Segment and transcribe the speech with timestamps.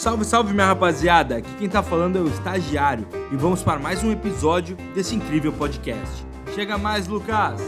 [0.00, 1.36] Salve, salve minha rapaziada!
[1.36, 5.52] Aqui quem tá falando é o Estagiário e vamos para mais um episódio desse incrível
[5.52, 6.24] podcast.
[6.54, 7.60] Chega mais, Lucas!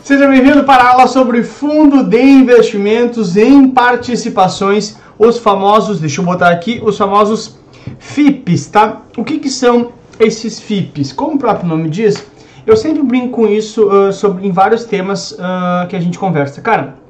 [0.00, 6.24] Seja bem-vindo para a aula sobre fundo de investimentos em participações, os famosos, deixa eu
[6.24, 7.58] botar aqui, os famosos
[7.98, 9.02] FIPs, tá?
[9.16, 9.90] O que, que são
[10.20, 11.12] esses FIPs?
[11.12, 12.24] Como o próprio nome diz,
[12.64, 16.60] eu sempre brinco com isso uh, sobre, em vários temas uh, que a gente conversa.
[16.60, 17.07] Cara,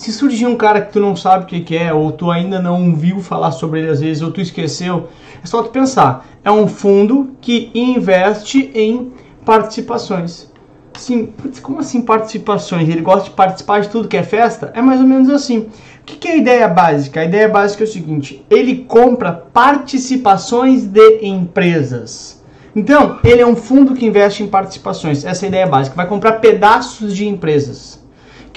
[0.00, 2.96] se surgir um cara que tu não sabe o que, é, ou tu ainda não
[2.96, 5.08] viu falar sobre ele às vezes, ou tu esqueceu,
[5.44, 6.26] é só tu pensar.
[6.42, 9.12] É um fundo que investe em
[9.44, 10.50] participações.
[10.94, 12.88] Sim, como assim participações?
[12.88, 14.72] Ele gosta de participar de tudo que é festa?
[14.74, 15.58] É mais ou menos assim.
[16.00, 17.20] O que, que é a ideia básica?
[17.20, 22.42] A ideia básica é o seguinte: ele compra participações de empresas.
[22.74, 25.26] Então, ele é um fundo que investe em participações.
[25.26, 25.94] Essa é a ideia básica.
[25.94, 27.99] Vai comprar pedaços de empresas.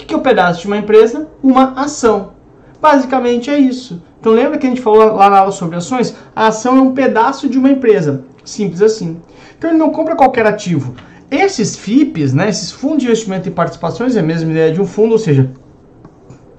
[0.04, 1.30] O que é o um pedaço de uma empresa?
[1.42, 2.34] Uma ação.
[2.82, 4.04] Basicamente é isso.
[4.20, 6.14] Então lembra que a gente falou lá na aula sobre ações?
[6.36, 8.26] A ação é um pedaço de uma empresa.
[8.44, 9.22] Simples assim.
[9.58, 10.94] Então ele não compra qualquer ativo.
[11.32, 14.86] Esses FIPs, né, esses fundos de investimento em participações, é a mesma ideia de um
[14.86, 15.50] fundo, ou seja,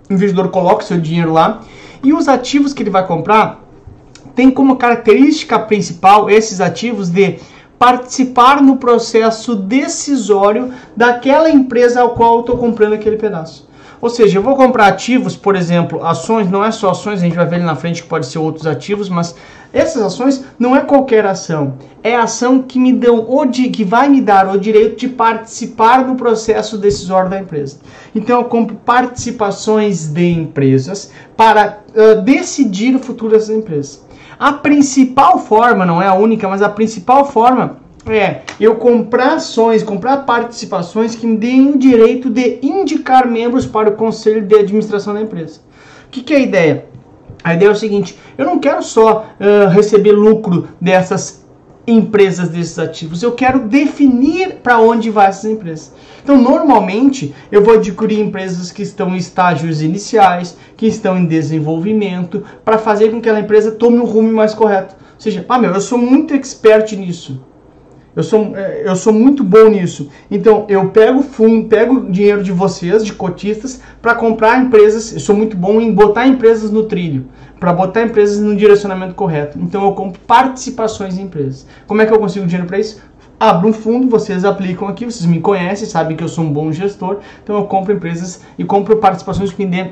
[0.09, 1.61] o investidor coloca seu dinheiro lá
[2.03, 3.63] e os ativos que ele vai comprar
[4.35, 7.39] tem como característica principal esses ativos de
[7.79, 13.69] participar no processo decisório daquela empresa ao qual eu estou comprando aquele pedaço.
[14.01, 17.37] Ou seja, eu vou comprar ativos, por exemplo, ações, não é só ações, a gente
[17.37, 19.35] vai ver ali na frente que pode ser outros ativos, mas
[19.73, 24.09] essas ações não é qualquer ação, é ação que me dão o de, que vai
[24.09, 27.79] me dar o direito de participar no processo decisório da empresa.
[28.15, 34.05] Então eu compro participações de empresas para uh, decidir o futuro dessas empresas.
[34.39, 39.83] A principal forma, não é a única, mas a principal forma é eu comprar ações,
[39.83, 45.15] comprar participações que me deem o direito de indicar membros para o conselho de administração
[45.15, 45.61] da empresa.
[46.07, 46.87] O que, que é a ideia?
[47.43, 51.44] A ideia é o seguinte: eu não quero só uh, receber lucro dessas
[51.87, 53.23] empresas desses ativos.
[53.23, 55.93] Eu quero definir para onde vai essas empresas.
[56.23, 62.43] Então, normalmente, eu vou adquirir empresas que estão em estágios iniciais, que estão em desenvolvimento,
[62.65, 64.95] para fazer com que aquela empresa tome um rumo mais correto.
[65.15, 67.41] Ou seja, ah, meu, eu sou muito expert nisso.
[68.17, 70.09] Eu sou, é, eu sou muito bom nisso.
[70.31, 75.13] Então, eu pego fundo, pego dinheiro de vocês, de cotistas, para comprar empresas.
[75.13, 77.27] Eu sou muito bom em botar empresas no trilho,
[77.59, 79.59] para botar empresas no direcionamento correto.
[79.61, 81.67] Então, eu compro participações em empresas.
[81.87, 83.03] Como é que eu consigo dinheiro para isso?
[83.39, 86.71] Abro um fundo, vocês aplicam aqui, vocês me conhecem, sabem que eu sou um bom
[86.71, 87.19] gestor.
[87.43, 89.91] Então, eu compro empresas e compro participações que me dê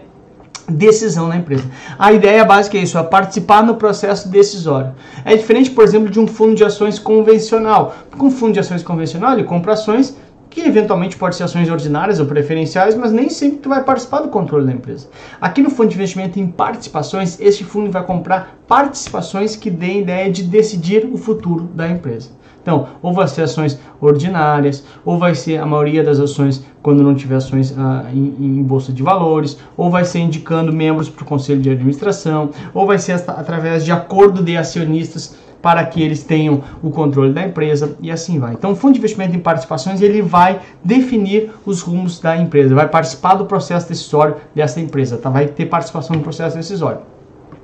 [0.69, 1.65] decisão na empresa.
[1.99, 4.95] A ideia básica é isso, é participar no processo decisório.
[5.25, 7.95] É diferente, por exemplo, de um fundo de ações convencional.
[8.17, 10.17] Com um fundo de ações convencional, ele compra ações
[10.53, 14.29] que eventualmente pode ser ações ordinárias ou preferenciais, mas nem sempre tu vai participar do
[14.29, 15.09] controle da empresa.
[15.41, 20.31] Aqui no fundo de investimento em participações, este fundo vai comprar participações que dêem ideia
[20.31, 22.29] de decidir o futuro da empresa.
[22.63, 27.15] Então, ou vai ser ações ordinárias, ou vai ser a maioria das ações quando não
[27.15, 31.27] tiver ações ah, em, em, bolsa de valores, ou vai ser indicando membros para o
[31.27, 36.63] conselho de administração, ou vai ser através de acordo de acionistas para que eles tenham
[36.83, 38.55] o controle da empresa e assim vai.
[38.55, 42.89] Então, o fundo de investimento em participações ele vai definir os rumos da empresa, vai
[42.89, 45.31] participar do processo decisório dessa empresa, tá?
[45.31, 47.01] vai ter participação no processo decisório.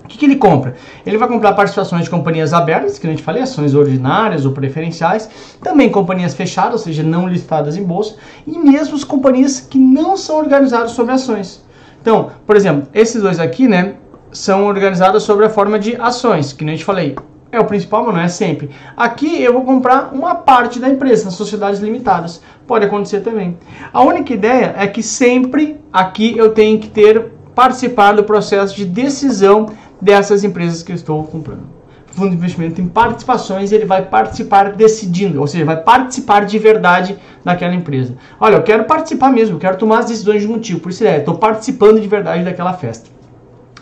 [0.05, 0.75] O que, que, ele compra?
[1.05, 5.29] Ele vai comprar participações de companhias abertas, que a gente falei, ações ordinárias ou preferenciais,
[5.63, 8.17] também companhias fechadas, ou seja, não listadas em bolsa,
[8.47, 11.63] e mesmo as companhias que não são organizadas sobre ações.
[12.01, 13.97] Então, por exemplo, esses dois aqui, né,
[14.33, 17.17] são organizados sobre a forma de ações, que a gente falei.
[17.51, 18.69] É o principal, mas não é sempre.
[18.95, 22.43] Aqui eu vou comprar uma parte da empresa, nas sociedades limitadas.
[22.67, 23.57] Pode acontecer também.
[23.91, 28.85] A única ideia é que sempre aqui eu tenho que ter participar do processo de
[28.85, 29.67] decisão
[30.01, 31.65] dessas empresas que eu estou comprando.
[32.07, 37.19] Fundo de investimento em participações, ele vai participar decidindo, ou seja, vai participar de verdade
[37.45, 38.15] daquela empresa.
[38.39, 41.17] Olha, eu quero participar mesmo, eu quero tomar as decisões de motivo, por isso é,
[41.17, 43.18] estou participando de verdade daquela festa.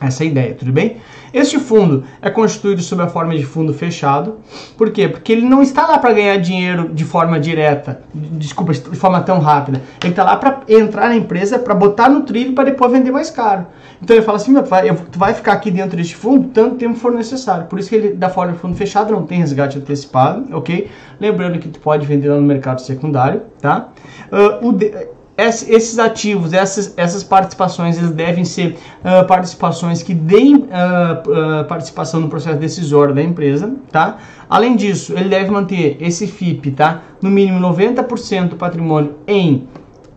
[0.00, 0.98] Essa é ideia, tudo bem?
[1.32, 4.36] Este fundo é constituído sob a forma de fundo fechado.
[4.76, 5.08] Por quê?
[5.08, 9.38] Porque ele não está lá para ganhar dinheiro de forma direta, desculpa, de forma tão
[9.38, 9.82] rápida.
[10.02, 13.30] Ele está lá para entrar na empresa, para botar no trilho para depois vender mais
[13.30, 13.66] caro.
[14.02, 16.98] Então ele fala assim: tu vai, tu vai ficar aqui dentro deste fundo tanto tempo
[16.98, 17.66] for necessário.
[17.66, 20.90] Por isso que ele, da forma de fundo fechado, não tem resgate antecipado, ok?
[21.18, 23.88] Lembrando que tu pode vender lá no mercado secundário, tá?
[24.30, 24.92] Uh, o de,
[25.38, 32.20] esses ativos, essas, essas participações, eles devem ser uh, participações que deem uh, uh, participação
[32.20, 34.16] no processo decisório da empresa, tá?
[34.48, 37.02] Além disso, ele deve manter esse FIP, tá?
[37.20, 39.68] No mínimo 90% do patrimônio em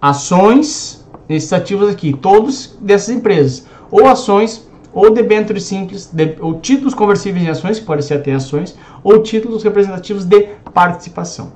[0.01, 6.93] ações, esses ativos aqui, todos dessas empresas, ou ações ou debêntures simples, de, ou títulos
[6.93, 11.51] conversíveis em ações, que podem ser até ações, ou títulos representativos de participação.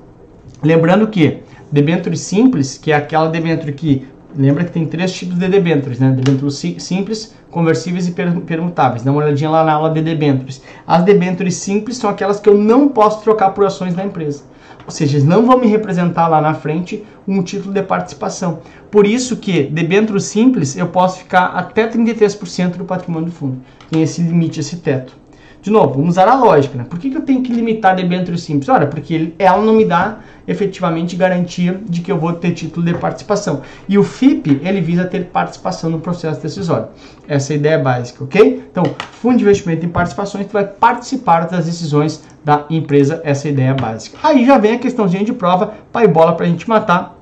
[0.62, 1.42] Lembrando que
[1.74, 4.06] debênture simples, que é aquela debênture que
[4.36, 6.12] lembra que tem três tipos de debêntures, né?
[6.12, 9.02] Debêntures simples, conversíveis e permutáveis.
[9.02, 10.62] Dá uma olhadinha lá na aula de debêntures.
[10.86, 14.44] As debêntures simples são aquelas que eu não posso trocar por ações da empresa.
[14.86, 18.60] Ou seja, eles não vão me representar lá na frente um título de participação.
[18.88, 23.60] Por isso que, debênture simples, eu posso ficar até 33% do patrimônio do fundo.
[23.90, 25.16] Tem esse limite, esse teto.
[25.64, 26.76] De novo, vamos usar a lógica.
[26.76, 26.84] Né?
[26.84, 28.68] Por que, que eu tenho que limitar debênture simples?
[28.68, 32.92] Olha, porque ela não me dá efetivamente garantia de que eu vou ter título de
[32.92, 33.62] participação.
[33.88, 36.88] E o FIP, ele visa ter participação no processo decisório.
[37.26, 38.62] Essa é a ideia básica, ok?
[38.70, 43.48] Então, fundo de investimento em participações, tu vai participar das decisões da empresa, essa é
[43.48, 44.18] a ideia básica.
[44.22, 47.18] Aí já vem a questãozinha de prova, pai bola para a gente matar.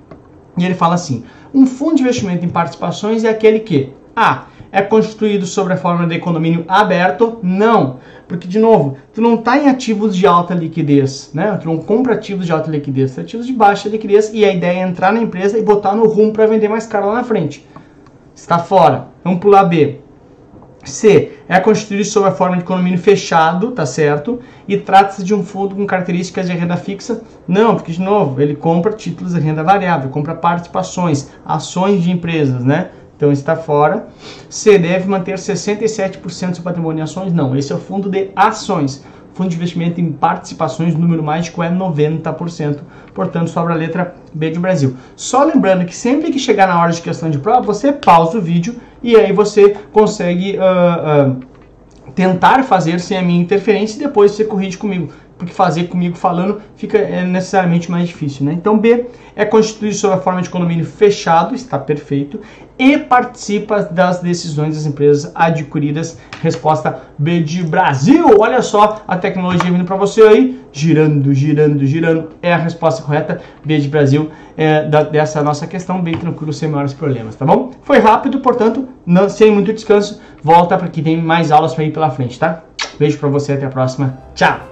[0.59, 1.23] E ele fala assim:
[1.55, 4.47] um fundo de investimento em participações é aquele que A.
[4.73, 7.39] É constituído sobre a forma de condomínio aberto?
[7.43, 7.99] Não.
[8.27, 11.59] Porque, de novo, tu não está em ativos de alta liquidez, né?
[11.61, 14.79] Tu não compra ativos de alta liquidez, tu ativos de baixa liquidez e a ideia
[14.79, 17.69] é entrar na empresa e botar no rumo para vender mais caro lá na frente.
[18.35, 19.09] Está fora.
[19.23, 20.01] Vamos pular B.
[20.85, 21.33] C.
[21.49, 24.41] É constituído sob a forma de condomínio fechado, tá certo?
[24.67, 27.23] E trata-se de um fundo com características de renda fixa?
[27.47, 32.65] Não, porque, de novo, ele compra títulos de renda variável, compra participações, ações de empresas,
[32.65, 32.91] né?
[33.23, 34.09] Então está fora.
[34.51, 34.77] C.
[34.77, 37.33] Deve manter 67% do patrimônio em ações?
[37.33, 39.05] Não, esse é o fundo de ações.
[39.33, 42.81] Fundo de investimento em participações, número mágico é 90%.
[43.15, 44.97] Portanto, sobra a letra B de Brasil.
[45.15, 48.41] Só lembrando que sempre que chegar na hora de questão de prova, você pausa o
[48.41, 51.37] vídeo e aí você consegue uh, uh,
[52.17, 56.61] tentar fazer sem a minha interferência e depois você corrige comigo porque fazer comigo falando
[56.77, 58.45] fica é, necessariamente mais difícil.
[58.47, 58.53] Né?
[58.53, 62.41] Então, B é constituído sob a forma de condomínio fechado, está perfeito,
[62.79, 66.19] e participa das decisões das empresas adquiridas.
[66.41, 68.39] Resposta B de Brasil.
[68.39, 72.31] Olha só a tecnologia vindo para você aí, girando, girando, girando.
[72.43, 73.41] É a resposta correta.
[73.65, 77.71] B de Brasil é, da, dessa nossa questão, bem tranquilo, sem maiores problemas, tá bom?
[77.83, 80.21] Foi rápido, portanto, não, sem muito descanso.
[80.43, 82.65] Volta para que tem mais aulas para ir pela frente, tá?
[82.99, 84.19] Beijo para você, até a próxima.
[84.35, 84.72] Tchau!